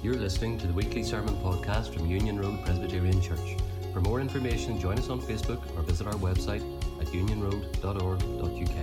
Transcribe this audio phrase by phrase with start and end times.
[0.00, 3.56] You're listening to the weekly sermon podcast from Union Road Presbyterian Church.
[3.92, 6.62] For more information, join us on Facebook or visit our website
[7.00, 8.76] at unionroad.org.uk.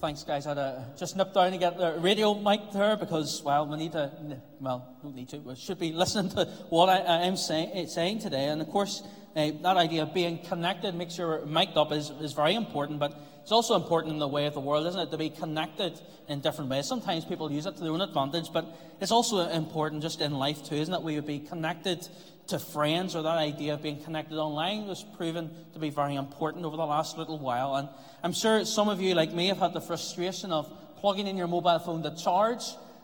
[0.00, 0.46] Thanks, guys.
[0.46, 3.76] I had to just nip down to get the radio mic there because, well, we
[3.76, 4.10] need to,
[4.58, 8.46] well, don't need to, we should be listening to what I, am say, saying today.
[8.46, 9.04] And of course,
[9.36, 13.14] uh, that idea of being connected, make sure mic'd up is, is very important, but
[13.42, 15.98] it's also important in the way of the world, isn't it, to be connected
[16.28, 16.86] in different ways.
[16.86, 18.66] Sometimes people use it to their own advantage, but
[19.00, 21.02] it's also important just in life too, isn't it?
[21.02, 22.06] We would be connected
[22.48, 26.64] to friends, or that idea of being connected online was proven to be very important
[26.64, 27.76] over the last little while.
[27.76, 27.88] And
[28.22, 31.46] I'm sure some of you, like me, have had the frustration of plugging in your
[31.46, 32.62] mobile phone to charge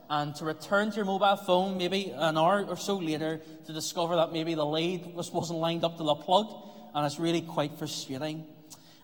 [0.09, 4.16] and to return to your mobile phone maybe an hour or so later to discover
[4.16, 6.46] that maybe the lead was, wasn't lined up to the plug,
[6.95, 8.45] and it's really quite frustrating.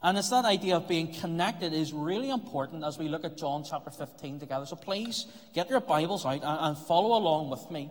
[0.02, 3.64] And it's that idea of being connected is really important as we look at John
[3.68, 4.66] chapter 15 together.
[4.66, 7.88] So please get your Bibles out and, and follow along with me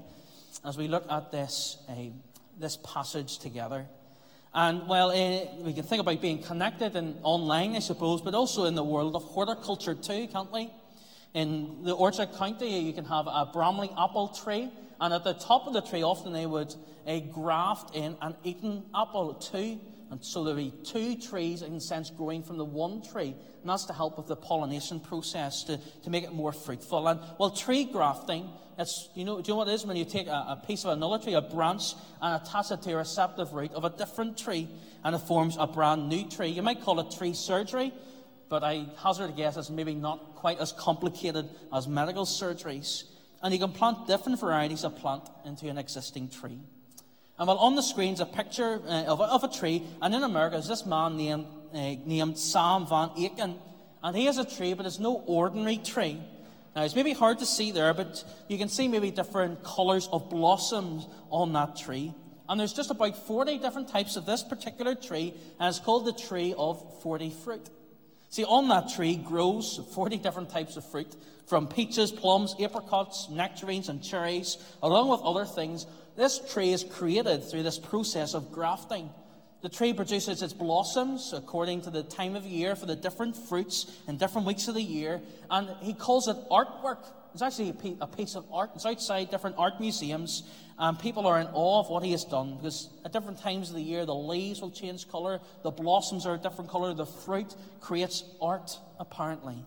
[0.66, 1.94] as we look at this, uh,
[2.60, 3.86] this passage together.
[4.54, 8.66] And well, uh, we can think about being connected and online, I suppose, but also
[8.66, 10.70] in the world of horticulture too, can't we?
[11.34, 15.66] In the Orchard County, you can have a Bramley apple tree, and at the top
[15.66, 16.74] of the tree, often they would
[17.08, 19.80] uh, graft in an Eton apple too.
[20.12, 23.34] And so there'll be two trees, in a sense, growing from the one tree.
[23.62, 27.08] And that's to help with the pollination process to, to make it more fruitful.
[27.08, 29.86] And well, tree grafting, it's, you know, do you know what it is?
[29.86, 32.92] When you take a, a piece of another tree, a branch, and attach it to
[32.92, 34.68] a receptive root of a different tree,
[35.06, 36.50] and it forms a brand new tree.
[36.50, 37.94] You might call it tree surgery,
[38.52, 43.06] but I hazard a guess it's maybe not quite as complicated as medical surgeries.
[43.42, 46.60] And you can plant different varieties of plant into an existing tree.
[47.40, 50.24] And well, on the screen's a picture uh, of, a, of, a, tree, and in
[50.24, 53.58] America is this man named, uh, named Sam Van Aken.
[54.04, 56.20] And he has a tree, but it's no ordinary tree.
[56.76, 60.30] Now, it's maybe hard to see there, but you can see maybe different colours of
[60.30, 62.14] blossoms on that tree.
[62.50, 66.12] And there's just about 40 different types of this particular tree, and it's called the
[66.12, 67.70] tree of 40 fruit.
[68.32, 71.14] See, on that tree grows 40 different types of fruit,
[71.48, 77.44] from peaches, plums, apricots, nectarines, and cherries, along with other things, this tree is created
[77.44, 79.10] through this process of grafting.
[79.62, 83.86] The tree produces its blossoms according to the time of year for the different fruits
[84.08, 87.06] in different weeks of the year, and he calls it artwork.
[87.34, 88.72] It's actually a piece of art.
[88.76, 90.44] It's outside different art museums,
[90.82, 93.76] and people are in awe of what he has done because at different times of
[93.76, 97.56] the year, the leaves will change colour, the blossoms are a different colour, the fruit
[97.80, 99.64] creates art, apparently.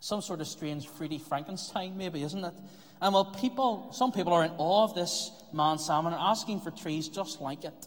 [0.00, 2.54] Some sort of strange, fruity Frankenstein, maybe, isn't it?
[3.02, 6.70] And well, people, some people are in awe of this man salmon and asking for
[6.70, 7.86] trees just like it.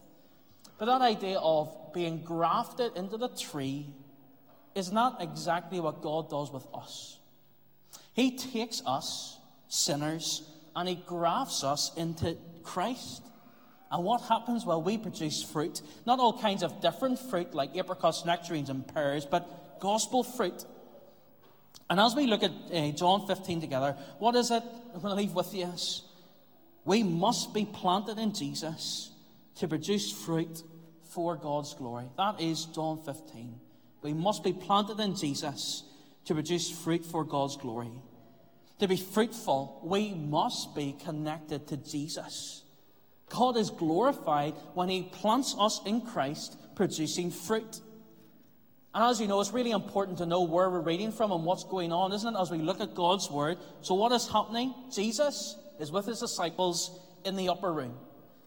[0.78, 3.88] But that idea of being grafted into the tree
[4.76, 7.18] is not exactly what God does with us.
[8.14, 10.44] He takes us, sinners,
[10.76, 13.24] and He grafts us into Christ.
[13.92, 14.66] And what happens?
[14.66, 15.82] Well, we produce fruit.
[16.06, 20.66] Not all kinds of different fruit like apricots, nectarines, and pears, but gospel fruit.
[21.90, 24.64] And as we look at uh, John 15 together, what is it
[24.94, 25.72] I'm going to leave with you?
[26.84, 29.12] We must be planted in Jesus
[29.56, 30.64] to produce fruit
[31.04, 32.06] for God's glory.
[32.18, 33.60] That is John 15.
[34.02, 35.84] We must be planted in Jesus
[36.26, 37.92] to produce fruit for God's glory.
[38.80, 42.64] To be fruitful, we must be connected to Jesus.
[43.30, 47.80] God is glorified when He plants us in Christ, producing fruit.
[48.94, 51.66] And as you know, it's really important to know where we're reading from and what's
[51.66, 53.58] going on, isn't it, as we look at God's Word?
[53.82, 54.74] So, what is happening?
[54.94, 57.98] Jesus is with his disciples in the upper room.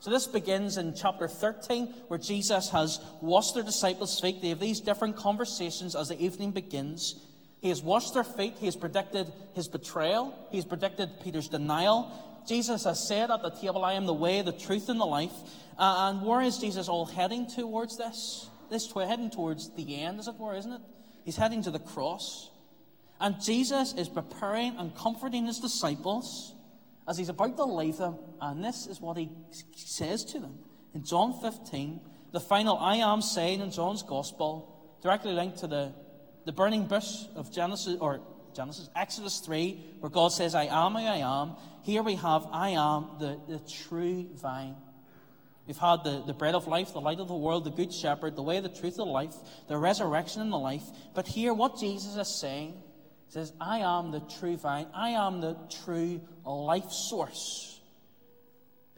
[0.01, 4.41] So, this begins in chapter 13, where Jesus has washed their disciples' feet.
[4.41, 7.17] They have these different conversations as the evening begins.
[7.61, 8.55] He has washed their feet.
[8.59, 10.35] He has predicted his betrayal.
[10.51, 12.13] He has predicted Peter's denial.
[12.47, 15.33] Jesus has said at the table, I am the way, the truth, and the life.
[15.79, 18.49] Uh, and where is Jesus all heading towards this?
[18.71, 20.81] this heading towards the end, as it were, isn't it?
[21.25, 22.51] He's heading to the cross.
[23.21, 26.55] And Jesus is preparing and comforting his disciples
[27.09, 28.19] as he's about to leave them.
[28.41, 29.31] And this is what he
[29.75, 30.59] says to them.
[30.95, 32.01] In John 15,
[32.33, 35.93] the final I am saying in John's Gospel, directly linked to the,
[36.49, 38.21] the burning bush of Genesis, or
[38.57, 41.57] Genesis, Exodus 3, where God says, I am who I am.
[41.83, 44.75] Here we have, I am the, the true vine.
[45.67, 48.35] We've had the, the bread of life, the light of the world, the good shepherd,
[48.35, 49.35] the way, the truth, the life,
[49.67, 50.85] the resurrection and the life.
[51.13, 52.81] But here, what Jesus is saying
[53.29, 54.87] says, I am the true vine.
[54.95, 55.55] I am the
[55.85, 57.68] true life source.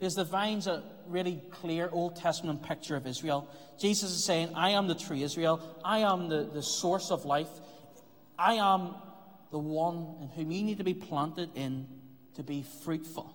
[0.01, 3.47] Because the vine's a really clear Old Testament picture of Israel.
[3.79, 5.61] Jesus is saying, I am the tree, Israel.
[5.85, 7.49] I am the, the source of life.
[8.35, 8.95] I am
[9.51, 11.85] the one in whom you need to be planted in
[12.33, 13.31] to be fruitful.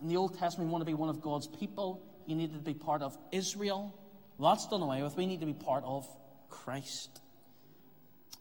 [0.00, 2.02] In the Old Testament, you want to be one of God's people.
[2.26, 3.94] You need to be part of Israel.
[4.40, 5.16] That's done away with.
[5.16, 6.08] We need to be part of
[6.50, 7.20] Christ.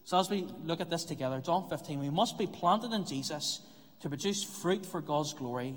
[0.06, 3.62] So, as we look at this together, John 15, we must be planted in Jesus
[4.00, 5.76] to produce fruit for God's glory.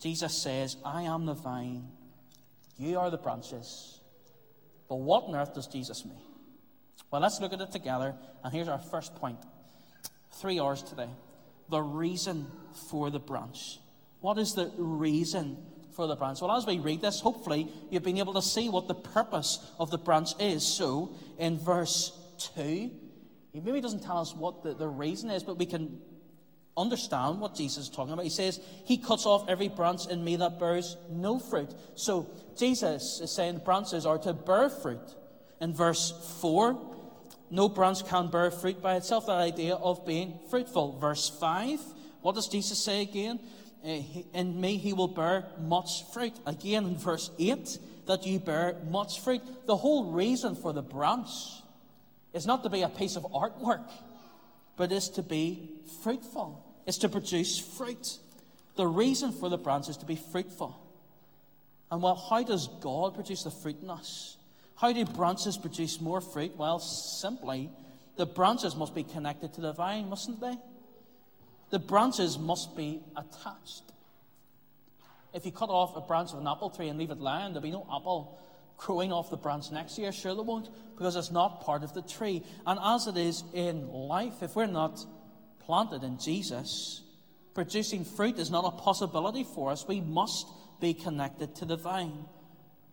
[0.00, 1.88] Jesus says, I am the vine,
[2.78, 4.00] you are the branches.
[4.88, 6.20] But what on earth does Jesus mean?
[7.10, 8.14] Well, let's look at it together.
[8.44, 9.38] And here's our first point
[10.32, 11.08] three hours today.
[11.70, 12.46] The reason
[12.90, 13.78] for the branch.
[14.20, 15.56] What is the reason
[15.94, 16.40] for the branch?
[16.40, 19.90] Well, as we read this, hopefully you've been able to see what the purpose of
[19.90, 20.64] the branch is.
[20.66, 22.12] So, in verse
[22.54, 22.62] 2,
[23.52, 25.98] he maybe doesn't tell us what the, the reason is, but we can
[26.76, 28.24] understand what Jesus is talking about.
[28.24, 31.74] He says, He cuts off every branch in me that bears no fruit.
[31.94, 35.14] So, Jesus is saying branches are to bear fruit.
[35.60, 36.78] In verse 4,
[37.50, 40.98] no branch can bear fruit by itself, that idea of being fruitful.
[40.98, 41.80] Verse 5,
[42.22, 43.40] what does Jesus say again?
[43.84, 44.00] Uh,
[44.34, 46.32] in me he will bear much fruit.
[46.44, 49.42] Again in verse 8, that you bear much fruit.
[49.66, 51.28] The whole reason for the branch
[52.32, 53.88] is not to be a piece of artwork,
[54.76, 55.70] but is to be
[56.02, 58.18] fruitful, is to produce fruit.
[58.76, 60.78] The reason for the branch is to be fruitful.
[61.90, 64.36] And well, how does God produce the fruit in us?
[64.76, 66.56] How do branches produce more fruit?
[66.56, 67.70] Well, simply,
[68.16, 70.56] the branches must be connected to the vine, mustn't they?
[71.70, 73.82] The branches must be attached.
[75.32, 77.62] If you cut off a branch of an apple tree and leave it lying, there'll
[77.62, 78.38] be no apple
[78.78, 80.12] growing off the branch next year.
[80.12, 82.42] Sure, there won't, because it's not part of the tree.
[82.66, 85.04] And as it is in life, if we're not
[85.66, 87.02] planted in Jesus,
[87.54, 89.86] producing fruit is not a possibility for us.
[89.86, 90.46] We must
[90.80, 92.24] be connected to the vine.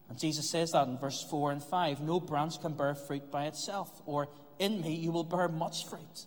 [0.10, 3.46] And Jesus says that in verse 4 and 5 No branch can bear fruit by
[3.46, 4.28] itself, or
[4.60, 6.26] in me you will bear much fruit.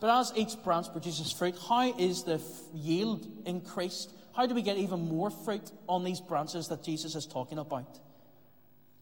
[0.00, 2.40] But as each branch produces fruit, how is the
[2.74, 4.12] yield increased?
[4.34, 7.98] How do we get even more fruit on these branches that Jesus is talking about?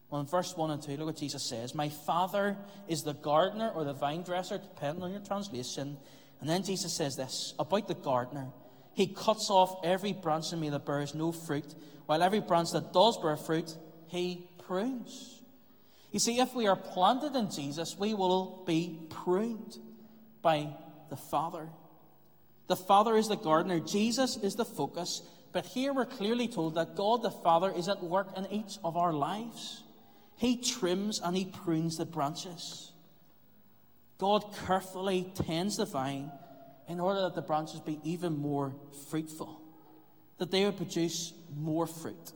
[0.09, 2.57] Well, in verse 1 and 2, look what Jesus says My Father
[2.87, 5.97] is the gardener or the vine dresser, depending on your translation.
[6.41, 8.47] And then Jesus says this about the gardener
[8.93, 11.75] He cuts off every branch in me that bears no fruit,
[12.05, 13.75] while every branch that does bear fruit,
[14.07, 15.41] he prunes.
[16.11, 19.77] You see, if we are planted in Jesus, we will be pruned
[20.41, 20.69] by
[21.09, 21.69] the Father.
[22.67, 25.21] The Father is the gardener, Jesus is the focus.
[25.51, 28.97] But here we're clearly told that God the Father is at work in each of
[28.97, 29.83] our lives.
[30.35, 32.88] He trims and He prunes the branches.
[34.19, 36.31] God carefully tends the vine
[36.87, 38.75] in order that the branches be even more
[39.09, 39.61] fruitful,
[40.37, 42.33] that they would produce more fruit.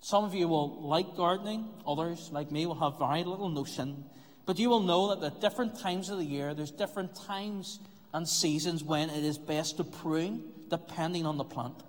[0.00, 4.04] Some of you will like gardening, others, like me, will have very little notion.
[4.46, 7.78] But you will know that at different times of the year, there's different times
[8.12, 11.82] and seasons when it is best to prune, depending on the plant.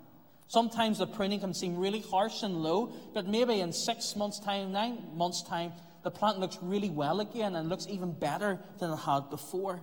[0.48, 4.72] Sometimes the pruning can seem really harsh and low, but maybe in six months' time,
[4.72, 5.72] nine months' time,
[6.04, 9.82] the plant looks really well again and looks even better than it had before.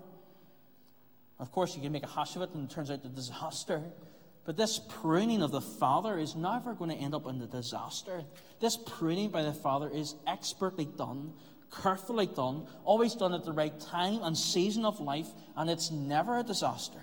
[1.38, 3.82] Of course, you can make a hash of it and it turns out a disaster.
[4.44, 8.24] But this pruning of the Father is never going to end up in the disaster.
[8.60, 11.34] This pruning by the Father is expertly done,
[11.82, 16.38] carefully done, always done at the right time and season of life, and it's never
[16.38, 16.98] a disaster.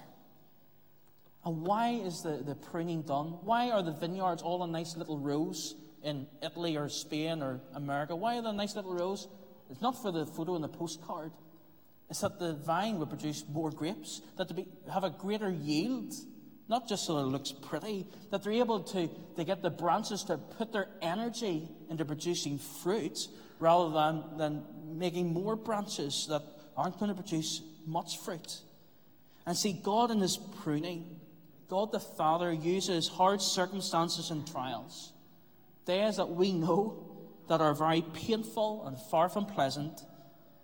[1.46, 3.38] And why is the, the pruning done?
[3.44, 8.16] Why are the vineyards all in nice little rows in Italy or Spain or America?
[8.16, 9.28] Why are they nice little rows?
[9.70, 11.34] It's not for the photo and the postcard.
[12.10, 16.14] It's that the vine will produce more grapes, that be, have a greater yield
[16.68, 20.38] not just so it looks pretty, that they're able to, to get the branches to
[20.38, 23.28] put their energy into producing fruit
[23.60, 24.64] rather than, than
[24.98, 26.42] making more branches that
[26.76, 28.62] aren't going to produce much fruit.
[29.46, 31.20] And see, God in His pruning,
[31.70, 35.14] God the Father uses hard circumstances and trials,
[35.86, 37.06] days that we know
[37.48, 40.02] that are very painful and far from pleasant.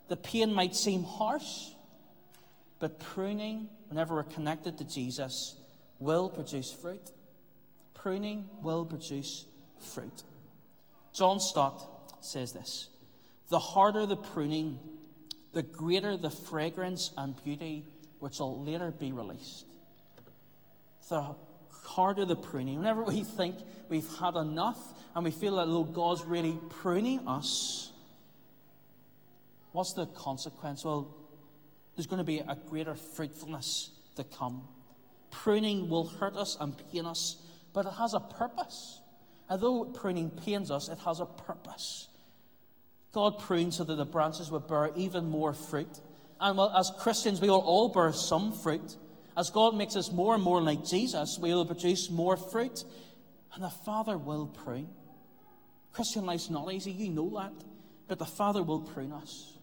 [0.08, 1.70] The pain might seem harsh,
[2.80, 5.56] but pruning, whenever we're connected to Jesus,
[6.00, 7.12] will produce fruit.
[7.94, 9.46] Pruning will produce
[9.94, 10.24] fruit.
[11.14, 11.88] John Stott
[12.22, 12.90] says this
[13.50, 14.80] The harder the pruning,
[15.54, 17.86] the greater the fragrance and beauty
[18.20, 19.66] which will later be released.
[21.10, 21.36] The
[21.96, 23.58] harder the pruning, whenever we think
[23.90, 24.78] we've had enough
[25.16, 27.92] and we feel that though God's really pruning us,
[29.74, 30.86] what's the consequence?
[30.86, 31.14] Well,
[31.96, 34.68] there's going to be a greater fruitfulness to come.
[35.30, 37.38] Pruning will hurt us and pain us,
[37.74, 39.02] but it has a purpose.
[39.50, 42.08] Although pruning pains us, it has a purpose.
[43.12, 46.00] God prunes so that the branches will bear even more fruit.
[46.40, 48.96] And well, as Christians, we will all bear some fruit.
[49.38, 52.84] As God makes us more and more like Jesus, we will produce more fruit.
[53.54, 54.90] And the Father will prune.
[55.94, 57.54] Christian life's not easy, you know that.
[58.08, 59.54] But the Father will prune us.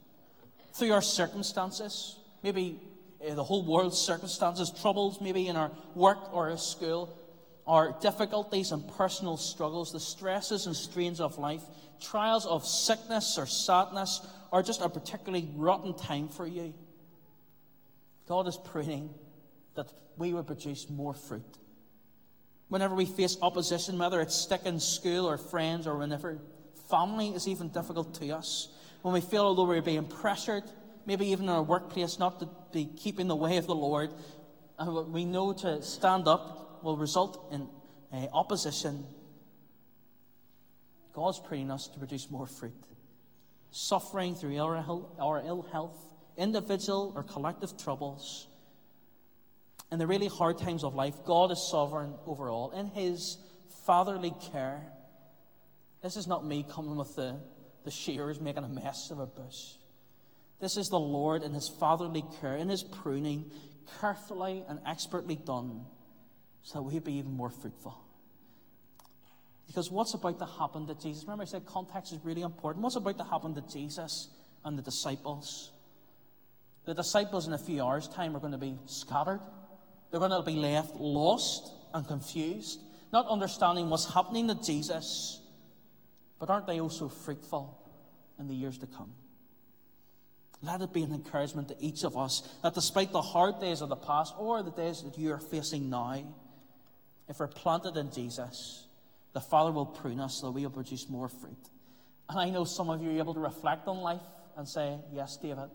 [0.75, 2.81] Through our circumstances, maybe
[3.27, 7.19] uh, the whole world's circumstances, troubles, maybe in our work or our school,
[7.67, 11.63] our difficulties and personal struggles, the stresses and strains of life,
[12.01, 16.73] trials of sickness or sadness, or just a particularly rotten time for you.
[18.27, 19.11] God is praying
[19.79, 21.57] that we will produce more fruit.
[22.67, 26.41] Whenever we face opposition, whether it's stick in school or friends or whenever
[26.91, 28.71] family is even difficult to us,
[29.03, 30.65] when we feel although we're being pressured,
[31.07, 34.11] maybe even in our workplace, not to be keeping the way of the Lord,
[34.81, 37.69] and what we know to stand up will result in
[38.13, 39.07] uh, opposition.
[41.13, 42.75] God's praying us to produce more fruit.
[43.71, 45.97] Suffering through our ill health,
[46.37, 48.48] individual or collective troubles.
[49.91, 52.71] In the really hard times of life, God is sovereign over all.
[52.73, 53.39] In His
[53.87, 54.83] fatherly care,
[56.03, 57.41] this is not me coming with the,
[57.85, 59.77] the shears making a mess of a bush.
[60.61, 63.51] This is the Lord in His fatherly care, in His pruning,
[64.01, 65.87] carefully and expertly done
[66.63, 67.97] so that we'd be even more fruitful.
[69.67, 71.25] Because what's about to happen to Jesus?
[71.25, 72.83] Remember, I said context is really important.
[72.83, 74.29] What's about to happen to Jesus
[74.65, 75.73] and the disciples?
[76.85, 79.41] The disciples, in a few hours' time, are going to be scattered.
[80.11, 82.81] They're going to be left lost and confused,
[83.13, 85.41] not understanding what's happening to Jesus.
[86.39, 87.79] But aren't they also fruitful
[88.39, 89.13] in the years to come?
[90.63, 93.89] Let it be an encouragement to each of us that despite the hard days of
[93.89, 96.25] the past or the days that you are facing now,
[97.29, 98.87] if we're planted in Jesus,
[99.35, 101.69] the Father will prune us so that we will produce more fruit.
[102.29, 104.23] And I know some of you are able to reflect on life
[104.57, 105.71] and say, Yes, David,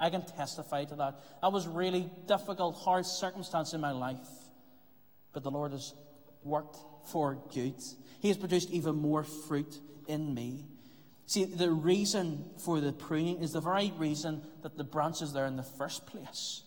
[0.00, 1.20] I can testify to that.
[1.42, 4.28] That was really difficult, hard circumstance in my life.
[5.32, 5.94] But the Lord has
[6.42, 6.76] worked
[7.10, 7.74] for good.
[8.20, 10.64] He has produced even more fruit in me.
[11.26, 15.46] See, the reason for the pruning is the very reason that the branch is there
[15.46, 16.62] in the first place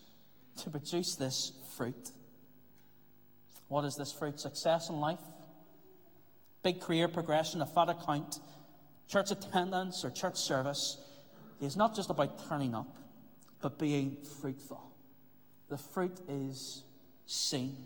[0.58, 2.10] to produce this fruit.
[3.68, 4.38] What is this fruit?
[4.38, 5.18] Success in life,
[6.62, 8.38] big career progression, a fat account,
[9.08, 10.98] church attendance, or church service
[11.60, 12.94] is not just about turning up,
[13.62, 14.92] but being fruitful.
[15.68, 16.82] The fruit is
[17.26, 17.76] seen.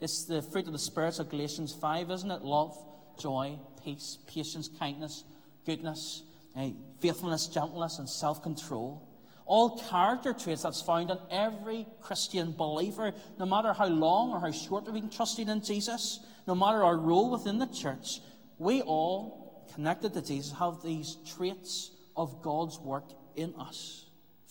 [0.00, 2.42] It's the fruit of the Spirit of Galatians 5, isn't it?
[2.42, 2.76] Love,
[3.18, 5.24] joy, peace, patience, kindness,
[5.64, 6.22] goodness,
[6.56, 6.68] uh,
[7.00, 9.08] faithfulness, gentleness, and self control
[9.52, 14.50] all character traits that's found in every Christian believer, no matter how long or how
[14.50, 18.20] short we've been trusting in Jesus, no matter our role within the church,
[18.58, 24.06] we all, connected to Jesus, have these traits of God's work in us.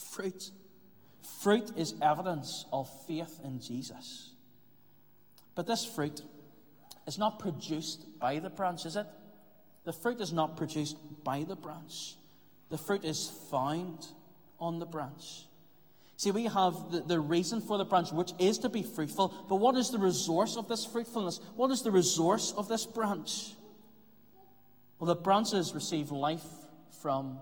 [0.10, 0.51] Fruit.
[1.41, 4.31] Fruit is evidence of faith in Jesus.
[5.55, 6.22] But this fruit
[7.08, 9.05] is not produced by the branch, is it?
[9.84, 12.15] The fruit is not produced by the branch.
[12.70, 14.08] The fruit is found
[14.60, 15.46] on the branch.
[16.17, 19.55] See, we have the, the reason for the branch, which is to be fruitful, but
[19.55, 21.39] what is the resource of this fruitfulness?
[21.55, 23.53] What is the resource of this branch?
[25.00, 26.46] Well, the branches receive life
[27.01, 27.39] from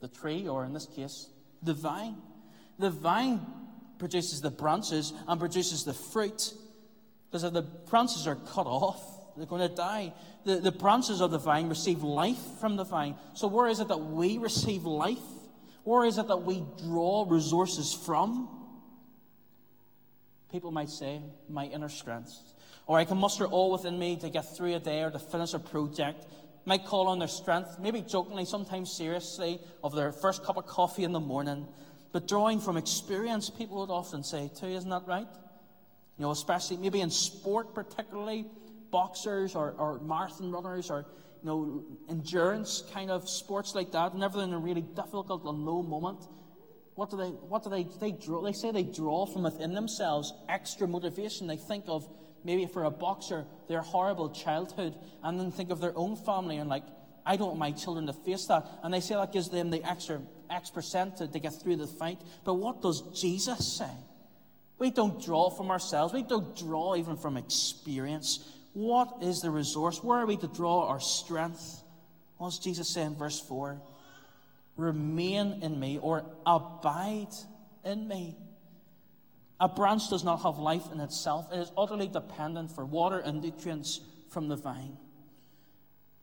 [0.00, 1.28] the tree, or in this case,
[1.62, 2.16] the vine.
[2.78, 3.40] The vine
[3.98, 6.54] produces the branches and produces the fruit.
[7.28, 9.02] Because if the branches are cut off,
[9.36, 10.12] they're going to die.
[10.44, 13.14] The, the branches of the vine receive life from the vine.
[13.34, 15.18] So, where is it that we receive life?
[15.84, 18.48] Or is it that we draw resources from?
[20.50, 22.32] People might say, my inner strength.
[22.86, 25.54] Or I can muster all within me to get through a day or to finish
[25.54, 26.26] a project.
[26.64, 31.04] Might call on their strength, maybe jokingly, sometimes seriously, of their first cup of coffee
[31.04, 31.66] in the morning.
[32.12, 35.28] But drawing from experience, people would often say, too, isn't that right?
[36.18, 38.46] You know, especially maybe in sport, particularly,
[38.90, 41.06] boxers or, or marathon runners or
[41.42, 45.64] you know, endurance kind of sports like that, whenever they're in a really difficult and
[45.64, 46.20] low moment,
[46.94, 48.42] what do they, what do they, they draw?
[48.42, 51.46] They say they draw from within themselves extra motivation.
[51.46, 52.06] They think of
[52.44, 56.68] maybe for a boxer, their horrible childhood, and then think of their own family and
[56.68, 56.84] like,
[57.24, 58.66] I don't want my children to face that.
[58.82, 61.86] And they say that gives them the extra X percent to, to get through the
[61.86, 62.18] fight.
[62.44, 63.90] But what does Jesus say?
[64.78, 66.14] We don't draw from ourselves.
[66.14, 68.40] We don't draw even from experience.
[68.72, 70.02] What is the resource?
[70.02, 71.82] Where are we to draw our strength?
[72.38, 73.80] What does Jesus say in verse 4?
[74.76, 77.34] Remain in me or abide
[77.84, 78.36] in me.
[79.60, 83.42] A branch does not have life in itself, it is utterly dependent for water and
[83.42, 84.00] nutrients
[84.30, 84.96] from the vine.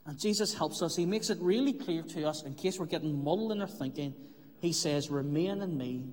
[0.07, 0.95] And Jesus helps us.
[0.95, 4.15] He makes it really clear to us, in case we're getting muddled in our thinking,
[4.59, 6.05] he says, Remain in me,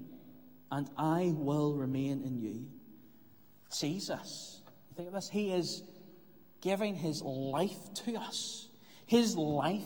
[0.71, 2.67] and I will remain in you.
[3.79, 5.31] Jesus, you think of this?
[5.31, 5.83] He is
[6.61, 8.69] giving his life to us.
[9.07, 9.83] His life,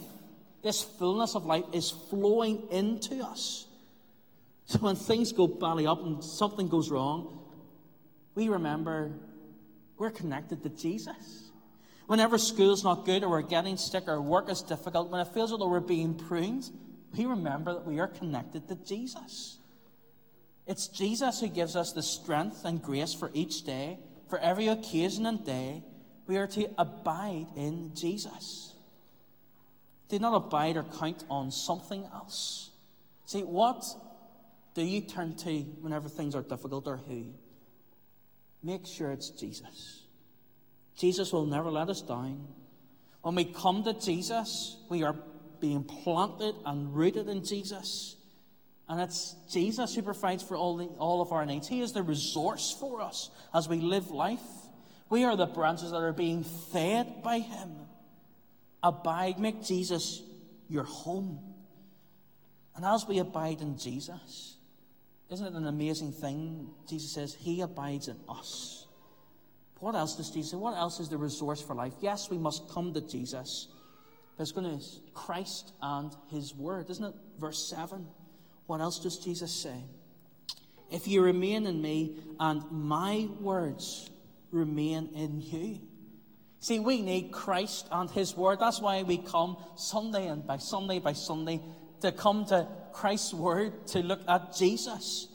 [0.63, 3.68] this fullness of life, is flowing into us.
[4.69, 7.41] So when things go belly up and something goes wrong,
[8.35, 9.13] we remember
[9.97, 11.51] we're connected to Jesus.
[12.07, 15.53] Whenever school's not good or we're getting sick or work is difficult, when it feels
[15.53, 16.71] as though we're being pruned,
[17.17, 19.59] we remember that we are connected to Jesus.
[20.67, 23.99] It's Jesus who gives us the strength and grace for each day,
[24.29, 25.83] for every occasion and day.
[26.27, 28.75] We are to abide in Jesus.
[30.11, 32.71] Do not abide or count on something else.
[33.25, 33.83] See, what
[34.75, 37.27] do you turn to whenever things are difficult or who?
[38.63, 40.05] Make sure it's Jesus.
[40.97, 42.47] Jesus will never let us down.
[43.23, 45.17] When we come to Jesus, we are
[45.61, 48.17] being planted and rooted in Jesus.
[48.89, 51.69] And it's Jesus who provides for all, the, all of our needs.
[51.69, 54.41] He is the resource for us as we live life.
[55.11, 57.71] We are the branches that are being fed by Him.
[58.83, 60.23] Abide, make Jesus
[60.69, 61.41] your home.
[62.77, 64.58] And as we abide in Jesus,
[65.31, 66.71] isn't it an amazing thing?
[66.89, 68.87] Jesus says, He abides in us.
[69.81, 70.57] What else does Jesus say?
[70.57, 71.93] What else is the resource for life?
[72.01, 73.69] Yes, we must come to Jesus.
[74.39, 77.15] It's going to Christ and His Word, isn't it?
[77.39, 78.07] Verse 7.
[78.67, 79.85] What else does Jesus say?
[80.91, 84.11] If you remain in me and my words
[84.51, 85.81] remain in you.
[86.61, 88.61] See, we need Christ and His Word.
[88.61, 91.61] That's why we come Sunday and by Sunday by Sunday
[92.01, 92.67] to come to
[92.99, 95.29] Christ's Word to look at Jesus.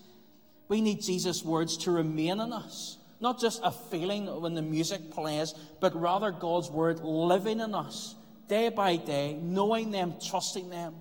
[0.67, 2.97] We need Jesus' words to remain in us.
[3.21, 8.15] Not just a feeling when the music plays, but rather God's Word living in us
[8.49, 10.93] day by day, knowing them, trusting them,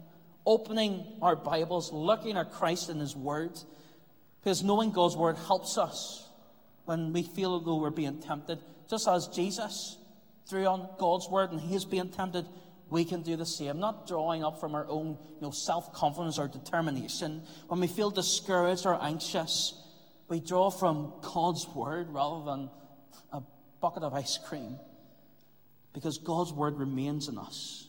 [0.46, 3.58] opening our Bibles, looking at Christ and His Word.
[4.40, 6.28] Because knowing God's Word helps us
[6.84, 8.60] when we feel as though we're being tempted.
[8.88, 9.96] Just as Jesus
[10.46, 12.46] threw on God's Word and He's being tempted,
[12.92, 16.38] we can do the same, not drawing up from our own you know, self confidence
[16.38, 17.42] or determination.
[17.68, 19.74] When we feel discouraged or anxious,
[20.28, 22.70] we draw from God's word rather than
[23.32, 23.42] a
[23.80, 24.78] bucket of ice cream
[25.94, 27.88] because God's word remains in us.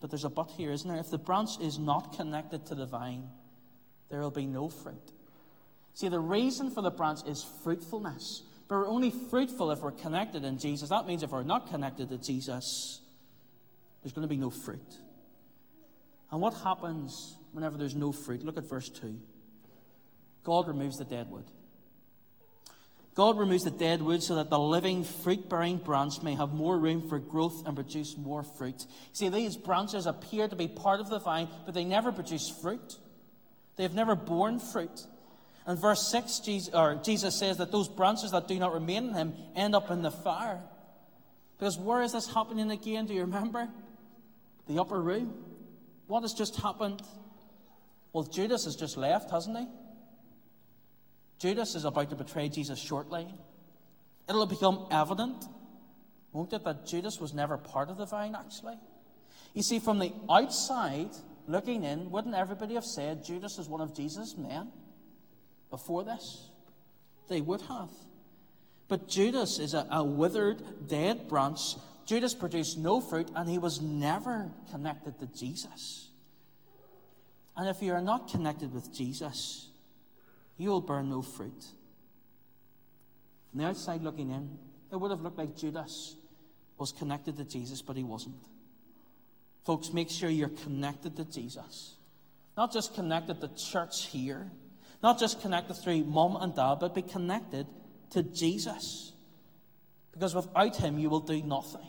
[0.00, 0.98] But there's a but here, isn't there?
[0.98, 3.28] If the branch is not connected to the vine,
[4.10, 5.12] there will be no fruit.
[5.94, 8.42] See, the reason for the branch is fruitfulness.
[8.68, 10.88] But we're only fruitful if we're connected in Jesus.
[10.88, 13.00] That means if we're not connected to Jesus,
[14.02, 14.94] there's going to be no fruit.
[16.30, 18.42] And what happens whenever there's no fruit?
[18.42, 19.18] Look at verse 2.
[20.42, 21.44] God removes the dead wood.
[23.16, 26.78] God removes the dead wood so that the living fruit bearing branch may have more
[26.78, 28.84] room for growth and produce more fruit.
[29.12, 32.98] See, these branches appear to be part of the vine, but they never produce fruit.
[33.76, 35.06] They have never borne fruit.
[35.66, 36.72] And verse 6, Jesus,
[37.04, 40.12] Jesus says that those branches that do not remain in him end up in the
[40.12, 40.60] fire.
[41.58, 43.06] Because where is this happening again?
[43.06, 43.68] Do you remember?
[44.68, 45.34] The upper room.
[46.06, 47.02] What has just happened?
[48.12, 49.66] Well, Judas has just left, hasn't he?
[51.38, 53.26] Judas is about to betray Jesus shortly.
[54.28, 55.44] It'll become evident,
[56.32, 58.76] won't it, that Judas was never part of the vine, actually?
[59.52, 61.10] You see, from the outside,
[61.46, 64.70] looking in, wouldn't everybody have said Judas is one of Jesus' men?
[65.70, 66.50] Before this?
[67.28, 67.90] They would have.
[68.88, 71.76] But Judas is a, a withered, dead branch.
[72.04, 76.08] Judas produced no fruit, and he was never connected to Jesus.
[77.56, 79.68] And if you are not connected with Jesus,
[80.56, 81.64] you will bear no fruit.
[83.50, 84.58] From the outside looking in,
[84.92, 86.16] it would have looked like Judas
[86.78, 88.36] was connected to Jesus, but he wasn't.
[89.64, 91.96] Folks, make sure you're connected to Jesus.
[92.56, 94.50] Not just connected to church here,
[95.02, 97.66] not just connected through mom and dad, but be connected
[98.10, 99.12] to Jesus.
[100.12, 101.86] Because without him, you will do nothing.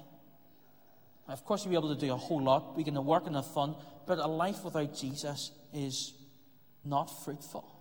[1.27, 2.75] Of course, you'll be able to do a whole lot.
[2.77, 6.13] We can work and have fun, but a life without Jesus is
[6.83, 7.77] not fruitful.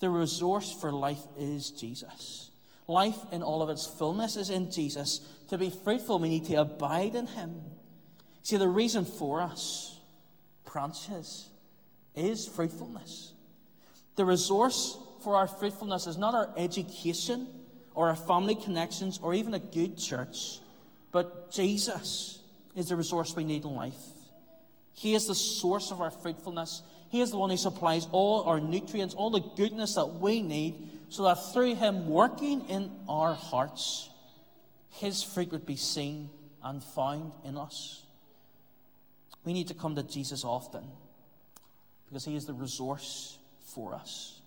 [0.00, 2.50] The resource for life is Jesus.
[2.88, 5.20] Life in all of its fullness is in Jesus.
[5.48, 7.60] To be fruitful, we need to abide in Him.
[8.42, 9.98] See, the reason for us,
[10.70, 11.48] branches,
[12.14, 13.32] is fruitfulness.
[14.16, 17.48] The resource for our fruitfulness is not our education
[17.94, 20.58] or our family connections or even a good church,
[21.12, 22.40] but Jesus
[22.74, 23.94] is the resource we need in life.
[24.92, 26.82] He is the source of our fruitfulness.
[27.10, 30.74] He is the one who supplies all our nutrients, all the goodness that we need,
[31.10, 34.08] so that through Him working in our hearts,
[34.90, 36.30] His fruit would be seen
[36.64, 38.02] and found in us.
[39.44, 40.84] We need to come to Jesus often
[42.08, 43.38] because he is the resource
[43.76, 44.40] for us.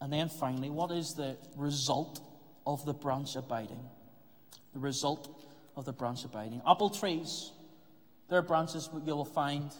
[0.00, 2.20] And then finally, what is the result
[2.66, 3.88] of the branch abiding?
[4.74, 5.40] The result
[5.76, 6.60] of the branch abiding.
[6.68, 7.52] Apple trees,
[8.28, 9.70] their branches you will find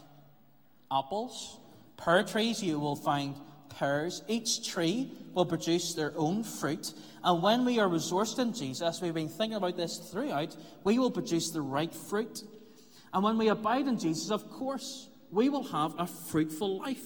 [0.92, 1.58] apples.
[1.96, 3.34] Pear trees, you will find
[3.78, 4.22] pears.
[4.28, 6.92] Each tree will produce their own fruit.
[7.24, 11.10] And when we are resourced in Jesus, we've been thinking about this throughout, we will
[11.10, 12.44] produce the right fruit.
[13.12, 17.04] And when we abide in Jesus, of course, we will have a fruitful life.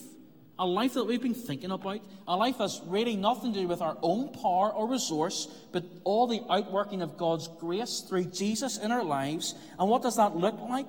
[0.58, 2.00] A life that we've been thinking about.
[2.26, 6.26] A life that's really nothing to do with our own power or resource, but all
[6.26, 9.54] the outworking of God's grace through Jesus in our lives.
[9.78, 10.86] And what does that look like?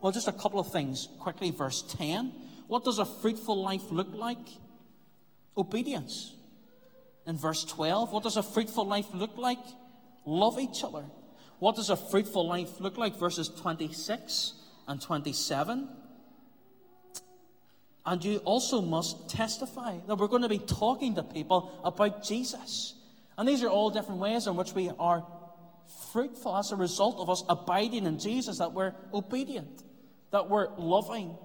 [0.00, 1.08] Well, just a couple of things.
[1.20, 2.32] Quickly, verse 10.
[2.66, 4.46] What does a fruitful life look like?
[5.56, 6.34] Obedience.
[7.26, 9.58] In verse 12, what does a fruitful life look like?
[10.24, 11.04] Love each other.
[11.58, 13.18] What does a fruitful life look like?
[13.18, 14.52] Verses 26
[14.86, 15.88] and 27.
[18.08, 22.94] And you also must testify that we're going to be talking to people about Jesus.
[23.36, 25.26] And these are all different ways in which we are
[26.10, 29.82] fruitful as a result of us abiding in Jesus, that we're obedient,
[30.30, 31.36] that we're loving,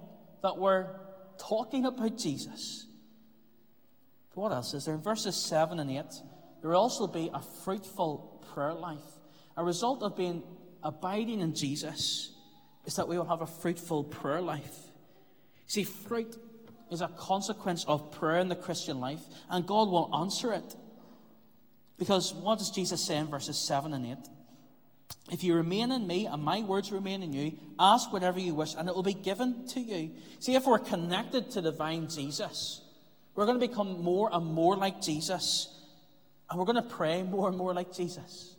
[0.42, 0.86] that we're
[1.36, 2.86] talking about Jesus.
[4.32, 4.94] What else is there?
[4.94, 6.02] In verses 7 and 8,
[6.62, 9.04] there will also be a fruitful prayer life.
[9.58, 10.42] A result of being
[10.82, 12.32] abiding in Jesus
[12.86, 14.78] is that we will have a fruitful prayer life.
[15.66, 16.38] See, fruit
[16.90, 20.76] is a consequence of prayer in the Christian life, and God will answer it.
[21.98, 24.16] Because what does Jesus say in verses 7 and 8?
[25.30, 28.74] If you remain in me and my words remain in you, ask whatever you wish
[28.74, 30.10] and it will be given to you.
[30.38, 32.82] See, if we're connected to divine Jesus,
[33.34, 35.68] we're going to become more and more like Jesus,
[36.50, 38.54] and we're going to pray more and more like Jesus.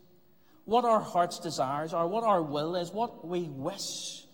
[0.64, 4.24] What our heart's desires are, what our will is, what we wish,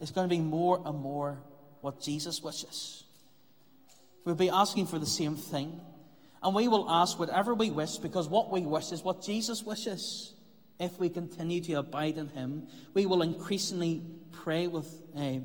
[0.00, 1.38] is going to be more and more
[1.80, 3.03] what Jesus wishes.
[4.24, 5.80] We'll be asking for the same thing,
[6.42, 10.32] and we will ask whatever we wish because what we wish is what Jesus wishes.
[10.80, 15.38] If we continue to abide in Him, we will increasingly pray with uh,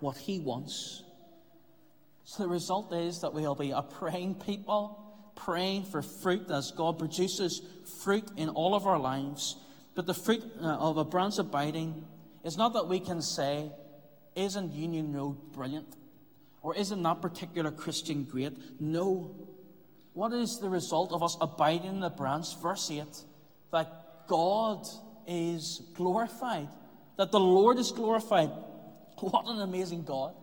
[0.00, 1.02] what He wants.
[2.24, 6.98] So the result is that we'll be a praying people, praying for fruit as God
[6.98, 7.62] produces
[8.02, 9.56] fruit in all of our lives.
[9.94, 12.04] But the fruit uh, of a branch abiding
[12.42, 13.70] is not that we can say,
[14.34, 15.94] Isn't Union Road brilliant?
[16.64, 18.80] Or isn't that particular Christian great?
[18.80, 19.36] No.
[20.14, 22.58] What is the result of us abiding in the branch?
[22.60, 23.04] Verse 8
[23.70, 24.86] that God
[25.26, 26.68] is glorified,
[27.16, 28.50] that the Lord is glorified.
[29.20, 30.34] What an amazing God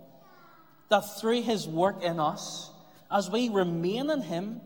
[0.92, 2.70] that through his work in us,
[3.10, 4.62] as we remain in him,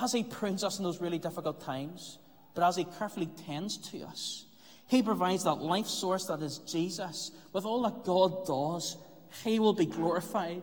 [0.00, 2.18] as he prunes us in those really difficult times,
[2.54, 4.46] but as he carefully tends to us,
[4.88, 7.30] he provides that life source that is Jesus.
[7.52, 8.96] With all that God does,
[9.44, 10.62] he will be glorified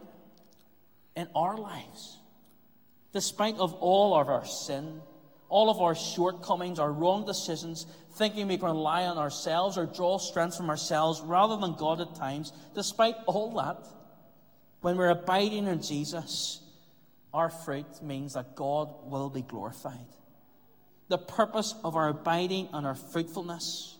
[1.15, 2.17] in our lives.
[3.13, 5.01] Despite of all of our sin,
[5.49, 10.17] all of our shortcomings, our wrong decisions, thinking we can rely on ourselves or draw
[10.19, 13.88] strength from ourselves rather than God at times, despite all that,
[14.82, 16.62] when we're abiding in Jesus,
[17.34, 20.08] our fruit means that God will be glorified.
[21.10, 23.97] The purpose of our abiding and our fruitfulness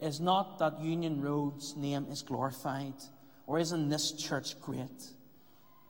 [0.00, 2.94] is not that Union Road's name is glorified
[3.46, 5.02] or isn't this church great,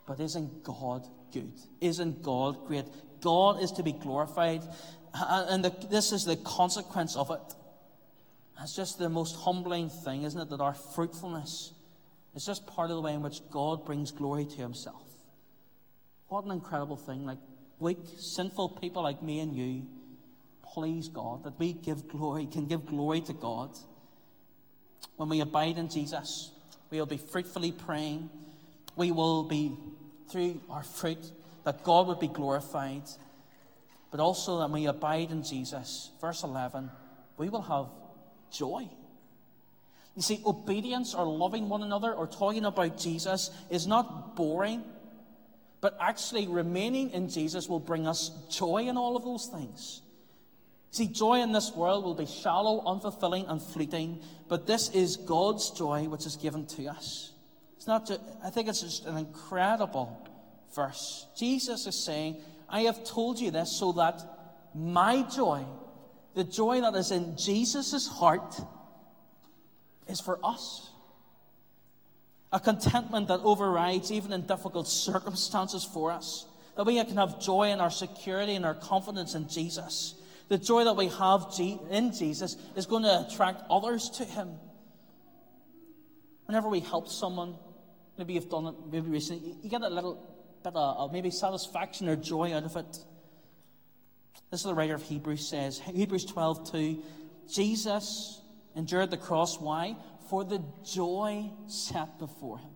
[0.06, 1.52] but isn't God good?
[1.80, 2.86] Isn't God great?
[3.20, 4.62] God is to be glorified,
[5.14, 7.54] and the, this is the consequence of it.
[8.62, 11.72] It's just the most humbling thing, isn't it, that our fruitfulness
[12.34, 15.02] is just part of the way in which God brings glory to himself.
[16.28, 17.26] What an incredible thing.
[17.26, 17.38] Like
[17.78, 19.86] weak, sinful people like me and you,
[20.62, 23.70] please God, that we give glory, can give glory to God.
[25.16, 26.50] When we abide in Jesus,
[26.94, 28.30] we will be fruitfully praying.
[28.94, 29.76] We will be,
[30.28, 31.18] through our fruit,
[31.64, 33.02] that God would be glorified.
[34.12, 36.88] But also that we abide in Jesus, verse 11,
[37.36, 37.86] we will have
[38.52, 38.88] joy.
[40.14, 44.84] You see, obedience or loving one another or talking about Jesus is not boring,
[45.80, 50.00] but actually remaining in Jesus will bring us joy in all of those things.
[50.94, 55.72] See, joy in this world will be shallow, unfulfilling, and fleeting, but this is God's
[55.72, 57.32] joy which is given to us.
[57.76, 60.16] It's not just, I think it's just an incredible
[60.72, 61.26] verse.
[61.36, 62.36] Jesus is saying,
[62.68, 64.22] I have told you this so that
[64.72, 65.64] my joy,
[66.36, 68.54] the joy that is in Jesus' heart,
[70.06, 70.90] is for us.
[72.52, 76.46] A contentment that overrides even in difficult circumstances for us.
[76.76, 80.14] That we can have joy in our security and our confidence in Jesus.
[80.48, 81.46] The joy that we have
[81.90, 84.50] in Jesus is going to attract others to Him.
[86.46, 87.56] Whenever we help someone,
[88.18, 90.14] maybe you've done it maybe recently, you get a little
[90.62, 92.98] bit of maybe satisfaction or joy out of it.
[94.50, 97.02] This is the writer of Hebrews says, Hebrews 12 2,
[97.50, 98.40] Jesus
[98.76, 99.58] endured the cross.
[99.58, 99.96] Why?
[100.28, 102.70] For the joy set before him.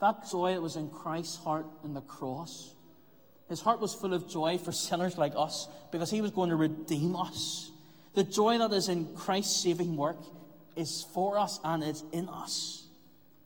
[0.00, 2.74] That joy that was in Christ's heart in the cross.
[3.48, 6.56] His heart was full of joy for sinners like us because he was going to
[6.56, 7.70] redeem us.
[8.14, 10.18] The joy that is in Christ's saving work
[10.76, 12.86] is for us and is in us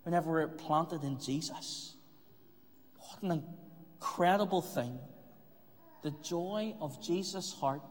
[0.05, 1.95] whenever we're planted in Jesus.
[2.99, 3.43] What an
[4.01, 4.99] incredible thing.
[6.03, 7.83] The joy of Jesus' heart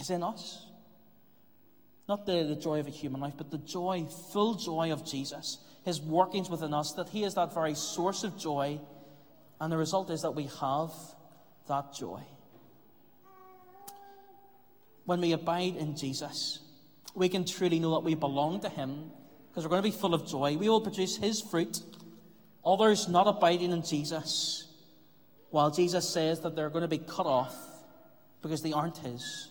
[0.00, 0.66] is in us.
[2.08, 5.58] Not the, the joy of a human life, but the joy, full joy of Jesus,
[5.84, 8.80] his workings within us, that he is that very source of joy,
[9.60, 10.90] and the result is that we have
[11.68, 12.20] that joy.
[15.04, 16.60] When we abide in Jesus,
[17.14, 19.10] we can truly know that we belong to him
[19.48, 20.56] because we're going to be full of joy.
[20.56, 21.80] We will produce his fruit.
[22.64, 24.68] Others not abiding in Jesus,
[25.50, 27.56] while Jesus says that they're going to be cut off
[28.42, 29.48] because they aren't his.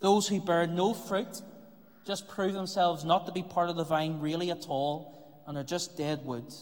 [0.00, 1.40] Those who bear no fruit
[2.06, 5.64] just prove themselves not to be part of the vine really at all and are
[5.64, 6.52] just dead wood.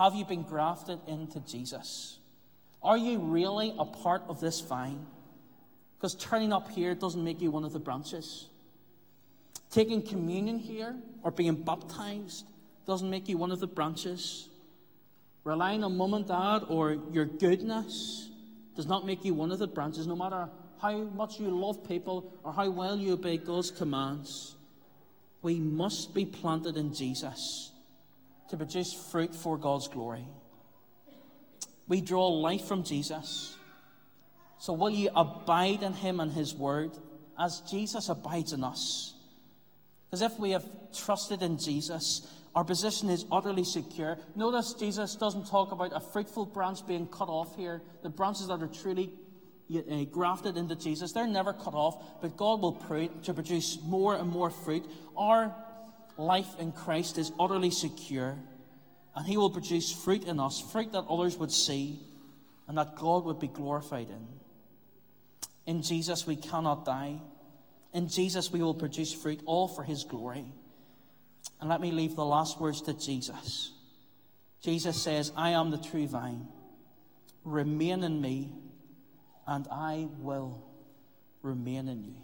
[0.00, 2.20] Have you been grafted into Jesus?
[2.82, 5.04] Are you really a part of this vine?
[5.98, 8.48] Because turning up here doesn't make you one of the branches.
[9.70, 12.46] Taking communion here or being baptized
[12.86, 14.48] doesn't make you one of the branches.
[15.44, 18.30] Relying on mum and dad or your goodness
[18.76, 20.48] does not make you one of the branches, no matter
[20.80, 24.56] how much you love people or how well you obey God's commands.
[25.42, 27.70] We must be planted in Jesus
[28.50, 30.26] to produce fruit for God's glory.
[31.88, 33.56] We draw life from Jesus.
[34.58, 36.90] So, will you abide in Him and His Word
[37.38, 39.14] as Jesus abides in us?
[40.10, 44.18] Because if we have trusted in Jesus, our position is utterly secure.
[44.34, 47.80] Notice Jesus doesn't talk about a fruitful branch being cut off here.
[48.02, 49.12] The branches that are truly
[49.72, 54.16] uh, grafted into Jesus, they're never cut off, but God will pray to produce more
[54.16, 54.84] and more fruit.
[55.16, 55.54] Our
[56.20, 58.36] life in Christ is utterly secure,
[59.16, 62.00] and He will produce fruit in us, fruit that others would see,
[62.68, 64.28] and that God would be glorified in.
[65.66, 67.20] In Jesus, we cannot die.
[67.92, 70.44] In Jesus, we will produce fruit, all for His glory.
[71.60, 73.72] And let me leave the last words to Jesus.
[74.62, 76.46] Jesus says, I am the true vine.
[77.44, 78.52] Remain in me,
[79.46, 80.62] and I will
[81.42, 82.14] remain in you.